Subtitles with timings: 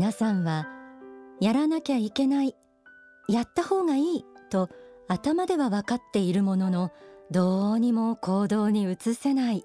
[0.00, 0.66] 皆さんは
[1.42, 2.56] やらなきゃいけない
[3.28, 4.70] やった方がいいと
[5.08, 6.90] 頭では分かっているものの
[7.30, 9.62] どうにも行動に移せない。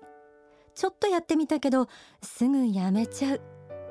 [0.75, 1.87] ちょっとやってみたけど
[2.21, 3.41] すぐやめちゃう。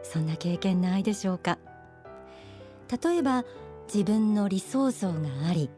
[0.03, 1.57] そんな経験ないでしょうか。
[3.03, 3.47] 例えば
[3.87, 5.71] 自分の理想像があり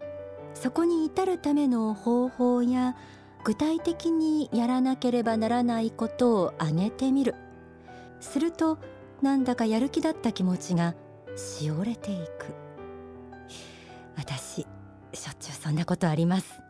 [0.53, 2.97] そこに至るための方法や
[3.45, 7.37] 具体的にやらなければならないことを挙げてみる。
[8.19, 8.79] すると
[9.23, 10.95] なんだかやる気だった気持ちが
[11.37, 12.55] しおれていく。
[14.17, 14.67] 私
[15.13, 16.63] しょっちゅうそんなことあります。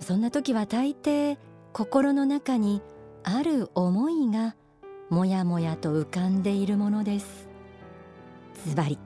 [0.00, 1.38] そんな時は大抵
[1.72, 2.82] 心の中に
[3.22, 4.56] ある思いが
[5.10, 7.48] もやもやと浮かんでいるものです。
[8.66, 8.98] ズバリ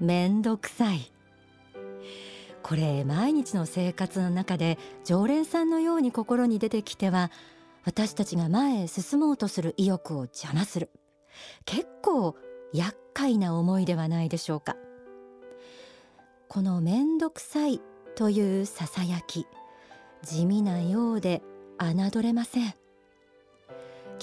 [0.00, 1.10] めんどくさい。
[2.62, 7.30] これ毎日の生活の中で常連さんのように心に出てきては
[7.84, 10.90] 私たちが前へ進もうとする意欲を邪魔する。
[11.64, 12.36] 結構
[12.72, 14.76] 厄介な思いではないでしょうか。
[16.48, 17.80] このめんどくさい
[18.14, 19.46] というささやき
[20.22, 21.42] 地味なようで
[21.78, 22.74] 侮れません。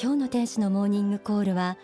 [0.02, 1.78] 今日の天使のモーニングコールは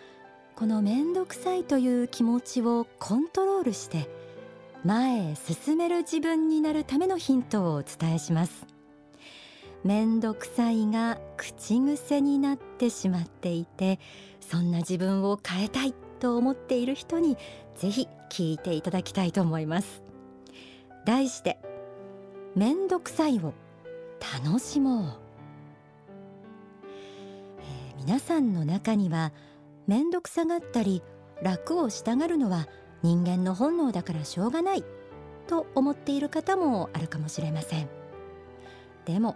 [0.56, 4.10] このめんどくさいという気持ちをコントロールして
[4.84, 8.77] 前へ進める自分になるためのヒントをお伝えします。
[9.84, 14.00] めんどくさいが口癖になってしまっていて
[14.42, 17.38] そんな自分を変えたいと思っている人に
[17.76, 20.04] ぜひ聞いていただきたいと思います。
[21.06, 21.58] 題して
[22.56, 23.54] めんどくさいを
[24.44, 25.28] 楽しもう。
[28.00, 29.32] 皆さんの中には
[29.86, 31.04] 面倒くさがったり
[31.42, 32.68] 楽をしたがるのは
[33.04, 34.84] 人間の本能だからしょうがない
[35.48, 37.90] と思っている方もあるかもしれません。
[39.06, 39.36] でも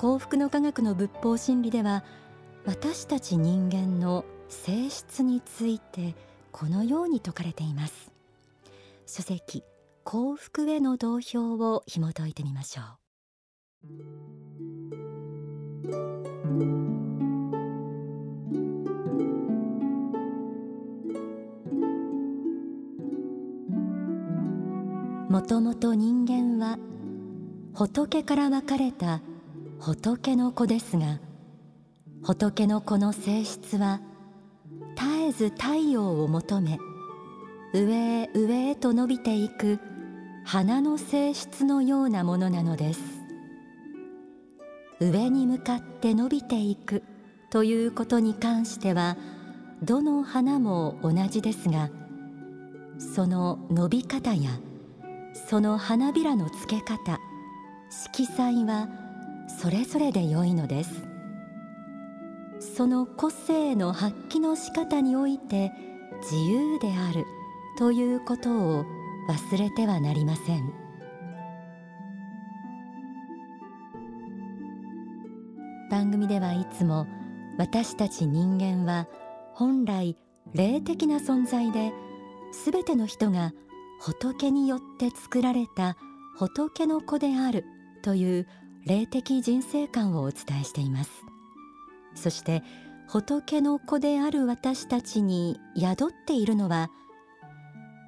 [0.00, 2.02] 幸福の科学の仏法真理では
[2.64, 6.14] 私たち人間の性質について
[6.52, 8.10] このように説かれています。
[9.04, 9.62] 書籍
[10.04, 12.82] 幸福への同票を紐解いてみましょ
[13.84, 13.88] う。
[25.30, 26.78] もともと人間は
[27.74, 29.20] 仏から分かれた
[29.80, 31.20] 仏の子ですが
[32.22, 34.00] 仏の子の性質は
[34.94, 36.78] 絶えず太陽を求め
[37.72, 39.78] 上へ上へと伸びていく
[40.44, 43.00] 花の性質のようなものなのです。
[45.00, 47.02] 上に向かって伸びていく
[47.48, 49.16] ということに関しては
[49.82, 51.88] どの花も同じですが
[52.98, 54.50] その伸び方や
[55.48, 57.18] その花びらの付け方
[57.88, 58.99] 色彩は
[59.60, 61.06] それぞれで良いのです。
[62.74, 65.70] その個性の発揮の仕方において
[66.22, 67.26] 自由である
[67.78, 68.86] ということを
[69.28, 70.72] 忘れてはなりません。
[75.90, 77.06] 番組ではいつも
[77.58, 79.08] 私たち人間は
[79.52, 80.16] 本来
[80.54, 81.92] 霊的な存在で
[82.52, 83.52] すべての人が
[84.00, 85.98] 仏によって作られた
[86.38, 87.66] 仏の子である
[88.02, 88.46] という
[88.86, 91.10] 霊的人生観をお伝えしています。
[92.14, 92.62] そして
[93.08, 96.90] 仏の子である私たちに宿っているのは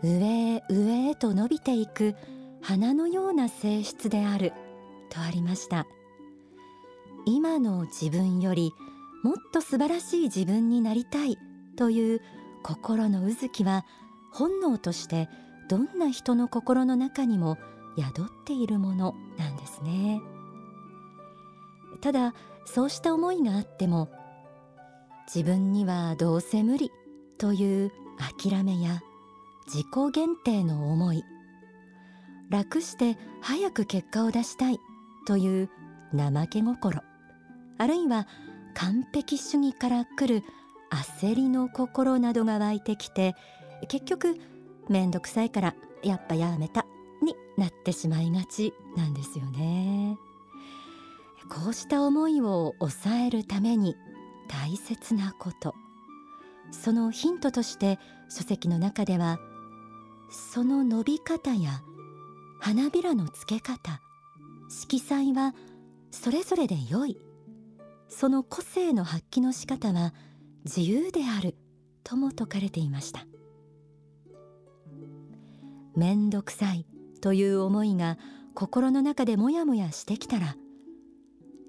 [0.02, 2.14] 上へ上へと伸びていく
[2.60, 4.52] 花のような性質である
[5.10, 5.86] とありました。
[7.24, 8.72] 今の自分より
[9.22, 11.38] もっと素晴らしい自分になりたい
[11.76, 12.20] という
[12.64, 13.84] 心のうずきは
[14.32, 15.28] 本能として
[15.68, 17.58] どんな人の心の中にも
[17.96, 20.20] 宿っているものなんですね。
[22.02, 22.34] ただ
[22.66, 24.10] そうした思いがあっても
[25.34, 26.90] 自分にはどうせ無理
[27.38, 27.92] という
[28.40, 29.00] 諦めや
[29.66, 31.24] 自己限定の思い
[32.50, 34.78] 楽して早く結果を出したい
[35.26, 35.70] という
[36.14, 37.00] 怠け心
[37.78, 38.26] あるいは
[38.74, 40.44] 完璧主義から来る
[41.18, 43.34] 焦りの心などが湧いてきて
[43.88, 44.36] 結局
[44.88, 46.84] めんどくさいからやっぱやめた
[47.22, 50.16] になってしまいがちなんですよね。
[51.52, 53.94] こうした思いを抑えるために
[54.48, 55.74] 大切なこと。
[56.70, 57.98] そのヒントとして
[58.30, 59.38] 書籍の中では
[60.30, 61.82] その伸び方や
[62.58, 64.00] 花びらの付け方
[64.70, 65.54] 色彩は
[66.10, 67.20] それぞれで良い。
[68.08, 70.14] その個性の発揮の仕方は
[70.64, 71.54] 自由である
[72.02, 73.26] とも説かれていました。
[75.96, 76.86] めんどくさい
[77.20, 78.16] という思いが
[78.54, 80.56] 心の中でもやもやしてきたら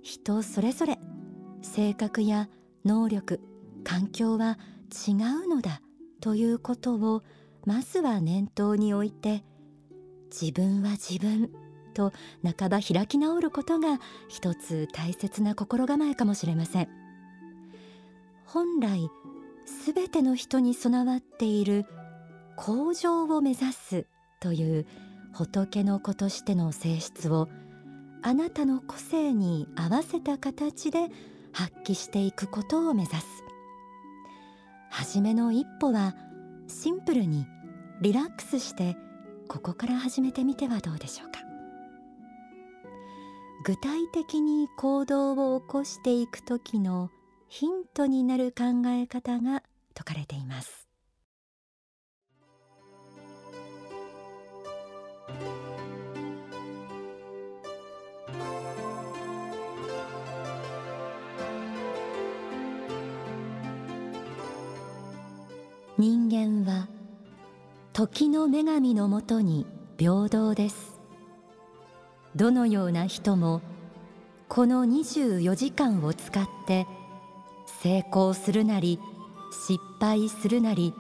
[0.04, 1.00] 人それぞれ
[1.62, 2.50] 性格や
[2.86, 3.40] 能力
[3.84, 4.60] 環境は
[5.08, 5.82] 違うのだ
[6.20, 7.24] ということを
[7.66, 9.44] まずは念頭に置いて
[10.30, 11.50] 自分は自分
[11.94, 12.12] と
[12.44, 16.90] 半ば開き直ることが一つ大切な心構えかもしれません。
[18.46, 19.10] 本来
[19.66, 21.86] すべての人に備わっている
[22.58, 24.06] 向上を目指す
[24.40, 24.86] という
[25.34, 27.48] 仏の子としての性質を
[28.26, 31.10] あなたの個性に合わせた形で
[31.52, 33.44] 発揮していくことを目指す。
[34.90, 36.16] 初めの一歩は
[36.68, 37.46] シンプルに
[38.02, 38.96] リラックスして
[39.50, 41.40] ここから始めてみてはどうでしょうか。
[43.66, 47.12] 具体的に行動を起こしていく時の
[47.50, 50.88] ヒントになる考え方が説かれています。
[65.98, 66.88] 人間は
[67.94, 69.68] 時の女神のもとに
[69.98, 71.00] 平等です。
[72.36, 73.62] どのような人も
[74.50, 76.88] この24時間を使って
[77.82, 79.00] 成功するなり
[79.68, 80.96] 失敗するなり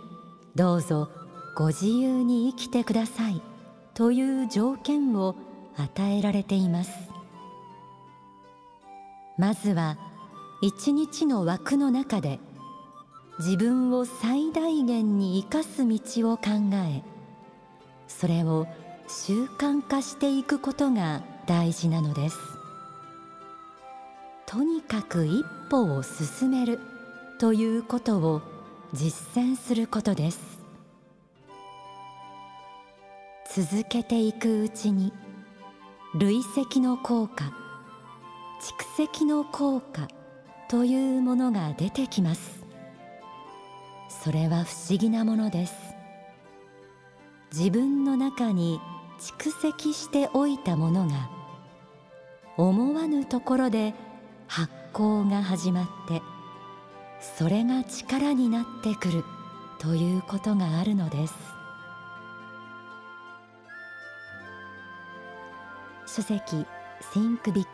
[0.53, 1.09] どうぞ
[1.55, 3.41] ご自由に生きてください。
[3.95, 5.35] という条件を
[5.75, 6.91] 与えられています。
[9.39, 9.97] まずは
[10.61, 12.39] 一日の枠の中で
[13.39, 15.99] 自分を最大限に生かす道
[16.31, 16.43] を考
[16.73, 17.03] え
[18.07, 18.67] それを
[19.07, 22.37] 習慣化していくことが大事なのです。
[24.45, 26.79] とにかく一歩を進める
[27.39, 28.41] ということを
[28.93, 30.39] 実践することです。
[33.55, 35.11] 続けていくうちに
[36.15, 37.51] 累積の効果
[38.61, 40.07] 蓄積の効果
[40.69, 42.62] というものが出てきます。
[44.23, 45.73] それは不思議なものです。
[47.51, 48.79] 自分の中に
[49.19, 51.29] 蓄積しておいたものが
[52.55, 53.93] 思わぬところで
[54.47, 56.21] 発酵が始まって
[57.19, 59.25] それが力になってくる
[59.77, 61.33] ということがあるのです。
[66.05, 66.65] 書籍
[67.13, 67.67] Think Big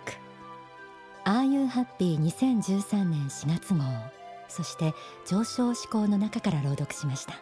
[1.26, 4.19] Are You Happy 2013年4月号
[4.50, 4.94] そして
[5.26, 7.36] 上昇志向の中から朗読しました。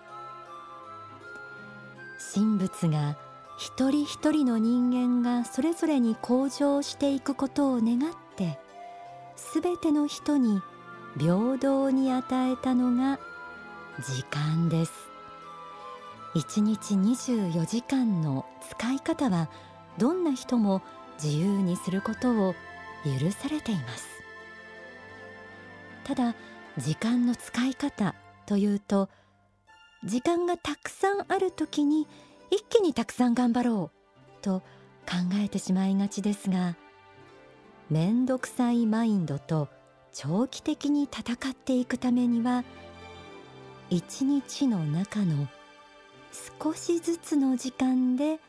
[2.34, 3.18] 神仏が
[3.58, 8.60] 一人一人の人間がそれぞれに向上していくことを願って
[9.36, 10.62] すべての人に
[11.18, 13.20] 平等に与えたのが
[14.00, 14.92] 時間です。
[16.36, 19.50] 一日24時間の使い方は
[19.98, 20.84] どんな人も
[21.22, 22.54] 自由にすることを
[23.04, 24.08] 許されています。
[26.04, 26.36] ただ
[26.78, 28.16] 時間の使い方
[28.46, 29.10] というと
[30.04, 32.08] 時間がたくさんある時に
[32.52, 34.60] 一気にたくさん頑張ろうと
[35.06, 36.76] 考えてしまいがちですが
[37.90, 39.70] 面倒くさいマインドと
[40.14, 42.64] 長期的に戦っていくためには
[43.90, 45.48] 一日の中の
[46.62, 48.40] 少しずつの時間で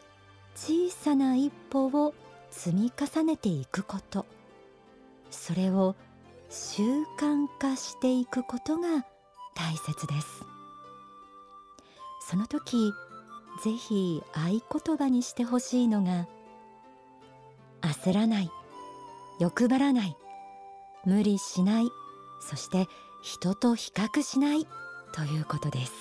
[0.54, 2.14] 小さな一歩を
[2.50, 4.26] 積み重ねていくこと。
[5.30, 5.94] それを
[6.50, 6.82] 習
[7.18, 9.04] 慣化していくことが
[9.54, 10.42] 大切です。
[12.30, 12.92] その時
[13.62, 16.26] ぜひ合言葉にしてほしいのが
[17.80, 18.50] 焦らない
[19.40, 20.16] 欲張らない
[21.04, 21.88] 無理しない
[22.40, 22.86] そして
[23.22, 24.66] 人と比較しない
[25.12, 25.92] ということです。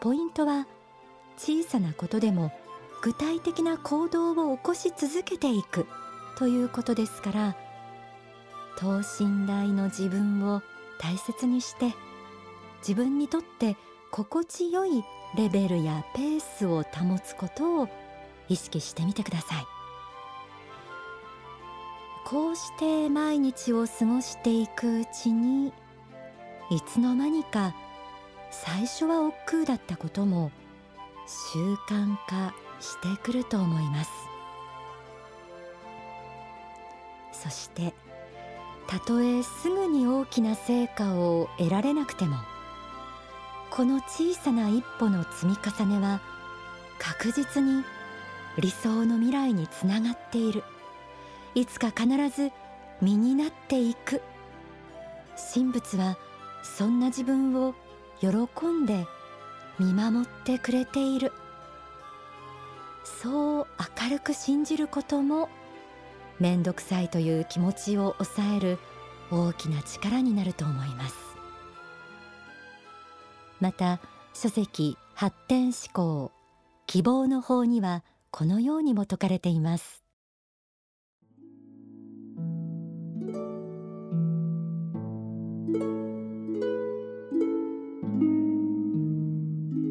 [0.00, 0.66] ポイントは
[1.36, 2.52] 小さなことでも
[3.02, 5.86] 具体的な行動を起こし続けていく
[6.38, 7.56] ということですから
[8.80, 10.62] 等身大の自分を
[10.98, 11.94] 大切にして
[12.78, 13.76] 自分にとって
[14.10, 15.04] 心地よい
[15.36, 17.88] レベルやペースを保つことを
[18.48, 19.64] 意識してみてください。
[22.24, 25.72] こうして毎日を過ごしていくうちに
[26.70, 27.74] いつの間にか
[28.50, 30.52] 最初は億劫だったことも
[31.52, 34.10] 習慣化してくると思います。
[37.32, 37.92] そして
[38.90, 42.36] たとえすぐに大きな成果を得られなくても
[43.70, 46.20] この小さな一歩の積み重ねは
[46.98, 47.84] 確実に
[48.58, 50.64] 理想の未来につながっている。
[51.54, 52.50] いつか必ず
[53.00, 54.20] 身になっていく。
[55.54, 56.18] 神仏は
[56.62, 57.74] そんな自分を
[58.20, 58.28] 喜
[58.66, 59.06] んで
[59.78, 61.32] 見守ってくれている。
[63.04, 63.66] そう
[64.02, 65.48] 明るく信じることも
[66.40, 68.78] 面倒くさいという気持ちを抑える
[69.30, 71.16] 大きな力になると思います。
[73.60, 74.00] また
[74.32, 76.32] 書籍発展思考
[76.86, 80.02] 希望の法にはこのようにも説かれています。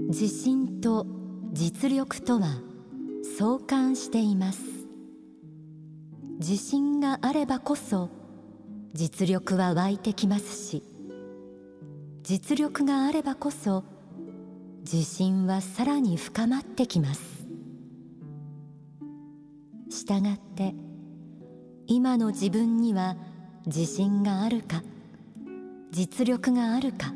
[0.09, 1.05] 自信と
[1.53, 2.47] 実力とは
[3.37, 4.78] 相関しています。
[6.39, 8.09] 自信があればこそ
[8.93, 10.83] 実力は湧いてきますし
[12.23, 13.83] 実力があればこそ
[14.81, 17.45] 自信はさらに深まってきます。
[19.89, 20.73] したがって
[21.87, 23.17] 今の自分には
[23.65, 24.81] 自信があるか
[25.91, 27.13] 実力があるか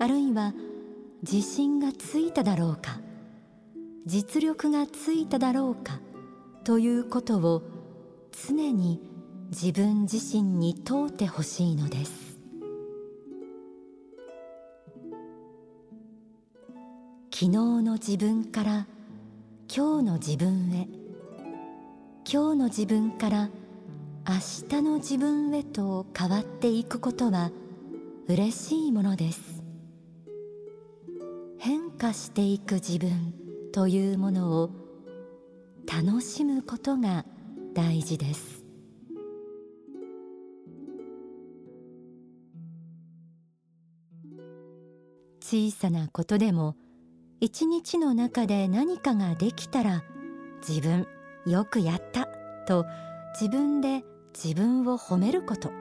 [0.00, 0.54] あるいは
[1.22, 2.98] 自信がついただろうか
[4.06, 6.00] 実力がついただろうか
[6.64, 7.73] ということを
[8.34, 9.00] 常に
[9.50, 12.38] 自分自身に問うてほしいのです。
[17.32, 18.86] 昨日の自分から
[19.74, 20.88] 今日の自分へ
[22.30, 23.50] 今日の自分から
[24.26, 24.34] 明
[24.68, 27.50] 日の自分へと変わっていくことは
[28.28, 29.62] 嬉しいものです。
[31.58, 33.34] 変化していく自分
[33.72, 34.70] というものを
[35.86, 37.24] 楽しむことが
[37.74, 38.64] 大事です。
[45.40, 46.76] 小さなことでも
[47.40, 50.04] 一日の中で何かができたら
[50.66, 51.06] 自分
[51.46, 52.28] よくやった
[52.66, 52.86] と
[53.38, 55.72] 自分で自分を褒めること。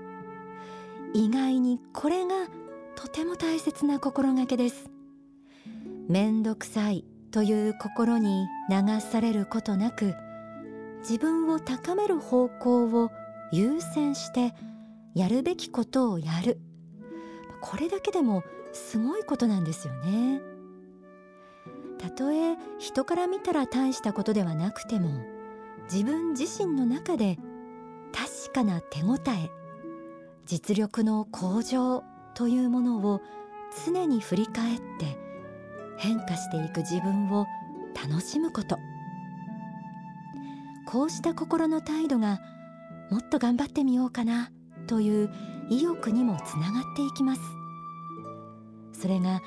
[1.14, 2.48] 意外にこれが
[2.96, 4.90] とても大切な心がけです。
[6.10, 10.16] めんどくさいという心に流されることなく
[11.04, 13.12] 自分を高める方向を
[13.52, 14.54] 優先して
[15.14, 16.60] やるべきことをやる。
[17.62, 20.42] これだけでもすごいことなんですよね。
[21.98, 25.10] たとえ人から見たら大したことではなくても
[25.92, 27.38] 自分自身の中で
[28.12, 29.50] 確かな手応え
[30.46, 33.22] 実力の向上というものを
[33.86, 35.18] 常に振り返って
[35.98, 37.46] 変化していく自分を
[37.96, 38.78] 楽しむこと。
[40.86, 42.40] こうした心の態度が
[43.10, 44.52] もっと頑張ってみようかな
[44.88, 45.30] という
[45.70, 47.42] 意欲にもつながっていきます。
[48.94, 49.42] それが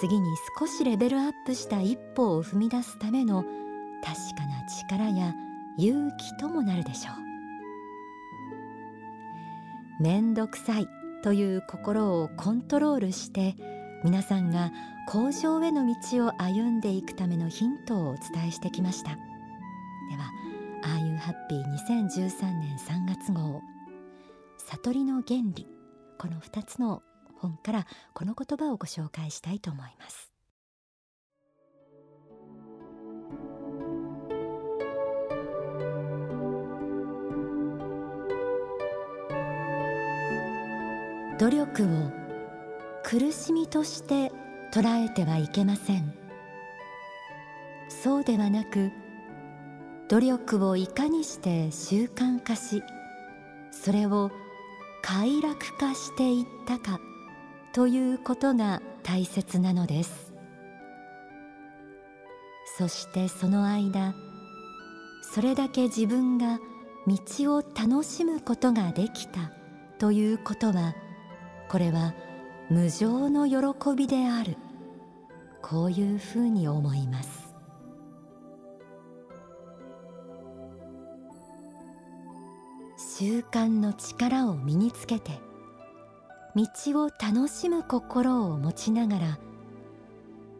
[0.00, 0.26] 次に
[0.58, 3.44] 少しレベルアップした一歩を踏み出すための
[4.02, 5.34] 確かな力や
[5.78, 7.12] 勇気ともなるでしょ
[9.98, 10.02] う。
[10.02, 10.88] めんどくさい
[11.22, 13.54] という心をコントロールして
[14.02, 14.72] 皆さんが
[15.08, 19.10] 向上への道を歩んでいくためのヒントをお伝えしてきました。
[19.10, 19.16] で
[20.16, 20.30] は
[20.84, 23.60] 「ああいうハッピー2013年3月号」
[24.58, 25.66] 「悟りの原理」
[26.18, 27.02] この2つの
[27.38, 30.32] 本からこの言葉をご紹介したいと思います。
[41.38, 42.12] 努力を
[43.02, 44.30] 苦しみとして
[44.72, 46.14] 捉えてはいけません。
[47.88, 48.92] そうではなく
[50.12, 52.82] 努力をいかにして習慣化し
[53.70, 54.30] それを
[55.00, 57.00] 快楽化していったか
[57.72, 60.34] ということが大切なのです。
[62.76, 64.14] そしてその間
[65.34, 66.58] それだけ自分が
[67.06, 69.50] 道を楽しむことができた
[69.98, 70.94] ということは
[71.70, 72.12] これは
[72.68, 74.58] 無常の喜びである。
[75.62, 77.41] こういうふうに思います。
[83.22, 85.38] 習慣の力を身につけて
[86.56, 86.66] 道
[87.04, 89.38] を楽しむ心を持ちながら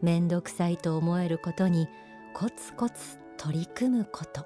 [0.01, 1.89] 面倒くさいと思えることに
[2.33, 4.45] コツコツ取り組むこと。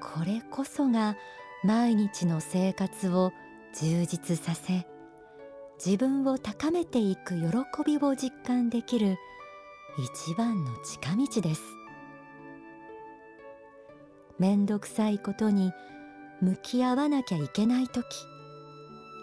[0.00, 1.16] これこそが
[1.64, 3.32] 毎日の生活を
[3.74, 4.86] 充実させ
[5.84, 7.40] 自分を高めていく喜
[7.84, 9.16] びを実感できる
[9.98, 11.81] 一番の近道です。
[14.42, 15.72] めんどくさいことに
[16.40, 18.04] 向き合わなきゃいけない時。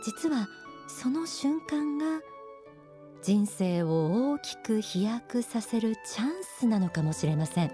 [0.02, 0.48] 実は
[0.88, 2.22] その瞬間が
[3.22, 7.72] 人生を大きく飛躍させるチャンスなのかもしれません。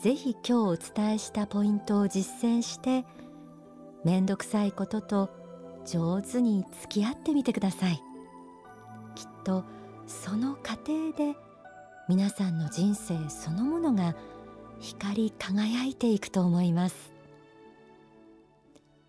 [0.00, 3.04] ぜひ今日お伝えしたポイントを実践して
[4.04, 5.30] めんどくさいことと
[5.84, 8.00] 上手に付き合ってみてください。
[9.16, 9.64] きっと
[10.06, 11.36] その過程で
[12.08, 14.14] 皆さんの人生そのものが
[14.80, 17.12] 光り輝いていくと思います。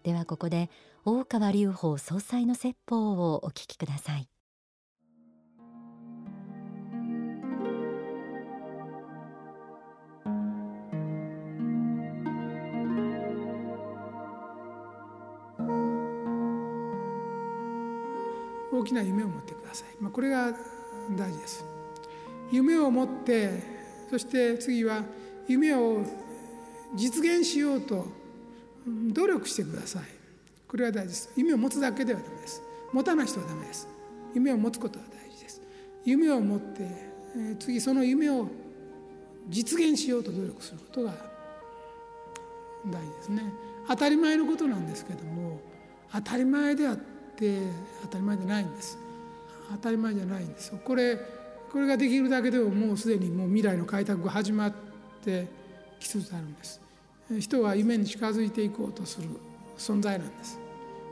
[0.03, 0.69] ではここで
[1.05, 4.27] 大川隆法総裁の説法をお聞きください。
[18.71, 20.53] 大きな夢を持ってください、まあ、これが
[21.11, 21.65] 大事です。
[22.51, 23.61] 夢を持って
[24.09, 25.03] そして次は
[25.50, 26.03] 夢を
[26.96, 28.06] 実現しようと
[28.86, 30.03] 努力してください。
[30.68, 31.29] これは大事です。
[31.36, 32.62] 夢を持つだけではダメです。
[32.94, 33.88] 持たない人はダメです。
[34.36, 35.62] 夢を持つことは大事です。
[36.06, 36.88] 夢を持って
[37.60, 38.48] 次その夢を
[39.50, 41.13] 実現しようと努力することが
[42.86, 43.51] 大事ですね。
[43.88, 45.60] 当たり前のことなんですけども
[46.13, 46.98] 当たり前であっ
[47.36, 47.60] て
[48.03, 49.00] 当たり前じゃないんです。
[49.72, 51.18] 当たり前じゃないんですこれ
[51.72, 54.88] これができるだけでももうすでにもう未来の開拓が始まって
[56.00, 56.81] きつつあるんです。
[57.39, 59.29] 人は夢に近づいていこうとする
[59.77, 60.59] 存在なんです。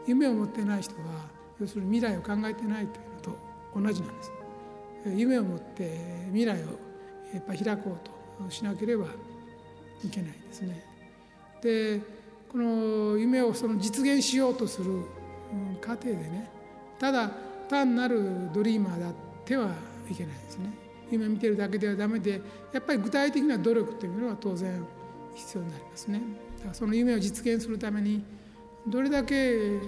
[0.07, 1.25] 夢を持ってない人は
[1.59, 3.37] 要するに未来を考えてないというのと
[3.75, 4.31] 同じなんです。
[5.15, 6.65] 夢を持って未来を
[7.33, 9.05] やっぱ開こうとしなければ
[10.03, 10.83] いけないですね。
[11.61, 12.01] で
[12.49, 15.01] この夢をその実現しようとする
[15.81, 16.49] 過程でね
[16.99, 17.29] ただ
[17.69, 19.13] 単なるドリーマーであっ
[19.45, 19.71] ては
[20.09, 20.86] いけないですね。
[21.11, 22.41] 夢見てるだけではダメで
[22.73, 24.85] やっぱり具体的な努力というのは当然
[25.35, 26.21] 必要になりますね。
[26.57, 28.23] だからその夢を実現するために
[28.87, 29.79] どれだけ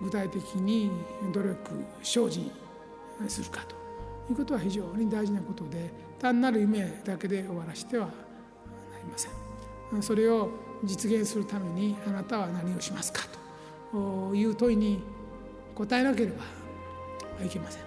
[0.00, 0.90] 具体的に
[1.32, 1.56] 努力
[2.02, 2.50] 精進
[3.28, 3.74] するかと
[4.30, 8.12] いうことは非常に大事なことで単なる夢だけで終わらせてはな
[8.98, 10.02] りません。
[10.02, 10.50] それを
[10.84, 13.22] 実現するためにあなたは何をしますか
[13.90, 15.02] という問いに
[15.74, 17.82] 答えなければいけません。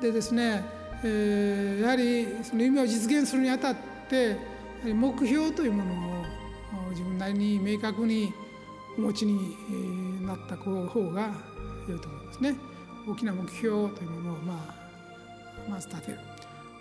[0.00, 0.64] でですね、
[1.02, 3.76] えー、やはりその夢を実現するにあたっ
[4.08, 4.36] て
[4.84, 5.92] 目標というもの
[6.88, 8.32] を自分なりに明確に
[8.98, 10.72] お持ちになった方
[11.10, 11.30] が
[11.88, 12.56] 良いと思いますね。
[13.08, 14.76] 大きな目標というものを、ま
[15.66, 16.18] あ、まず立てる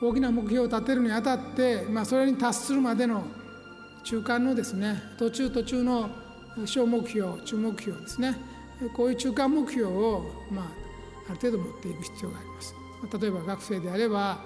[0.02, 3.24] 大きな目標を立てるにあたって、まあ、それに達するまでの
[4.04, 6.10] 中間のですね途中途中の
[6.66, 8.36] 小目標中目標ですね
[8.94, 10.66] こういう中間目標を、まあ、
[11.30, 12.79] ある程度持っていく必要があります。
[13.20, 14.40] 例えば学生であれば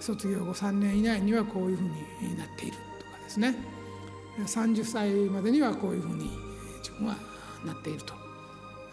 [0.00, 3.54] 卒業後3年以内にはこういうふうになっているとかですね。
[4.38, 6.30] 30歳までにはこういうふうに
[6.78, 7.16] 自分は
[7.64, 8.14] なっていると。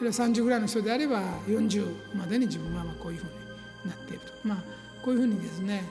[0.02, 4.48] 30ぐらいの人であれば40までに自分はこういうふうになっていると。
[4.48, 4.64] まあ
[5.04, 5.84] こういうふうにですね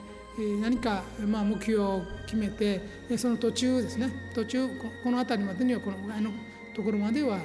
[0.61, 2.81] 何かまあ目標を決めて
[3.17, 4.31] その途中ですね。
[4.33, 4.67] 途中
[5.03, 6.31] この辺りまでにはこのぐらいの
[6.75, 7.39] ところまでは、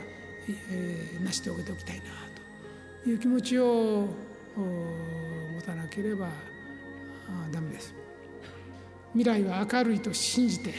[0.49, 2.05] えー、成しておけておきたいな
[3.03, 4.07] という気持ちを
[5.65, 6.29] たなければ
[7.51, 7.95] ダメです。
[9.13, 10.75] 未来は明るいと信じて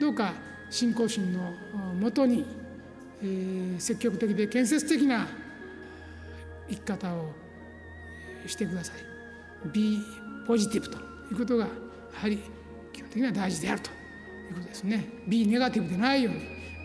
[0.00, 0.32] どうか
[0.70, 1.52] 信仰心の
[1.94, 2.44] もとに、
[3.22, 5.28] え、積極的で建設的な
[6.68, 7.30] 生き方を
[8.46, 9.68] してください。
[9.72, 9.98] Be
[10.46, 11.00] ポジティブとい
[11.32, 11.70] うことがや
[12.14, 12.38] はり
[12.92, 15.06] 基本的には大事であるということですね。
[15.28, 16.40] Be ネガティブでないように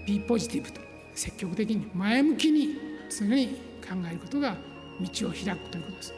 [0.05, 0.81] Be ポジティブと
[1.15, 2.77] 積極的に前向きに
[3.09, 3.47] 常に
[3.81, 4.55] 考えることが
[5.01, 6.13] 道を開くということです。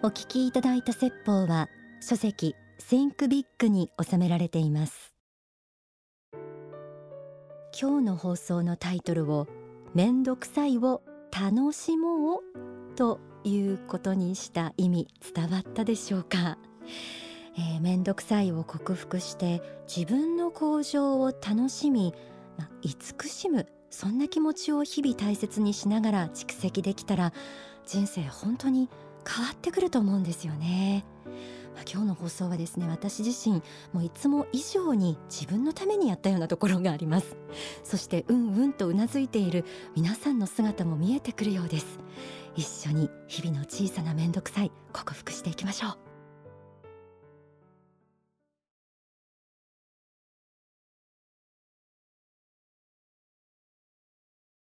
[0.00, 1.68] お聞きいただいた説法は
[2.00, 2.54] 書籍
[2.88, 5.12] Think Big に収められています。
[7.80, 9.48] 今日の放送のタイトルを
[9.94, 16.58] めんどくさいを楽しもうということにした意味伝わったでしょうか、
[17.56, 19.60] えー、めんどくさいを克服して
[19.92, 22.14] 自分の向上を楽しみ、
[22.56, 27.32] まあ、慈しむそんな気持ちを日々大切にしながら蓄積できたら
[27.84, 28.88] 人生本当に
[29.28, 31.04] 変わってくると思うんですよね。
[31.74, 33.62] まあ、今日の放送はですね私自身
[33.92, 37.36] もういつも以上に自分のためにやったようなところがあります。
[37.84, 39.64] そしてうんうんとうなずいている
[39.94, 42.00] 皆さんの姿も見えてくるようです。
[42.56, 46.07] 一緒に日々の小さな面倒くさい克服していきましょう。